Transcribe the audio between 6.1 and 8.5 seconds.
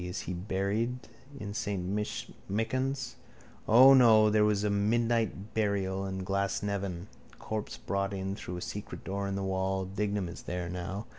Glasnevin. Corpse brought in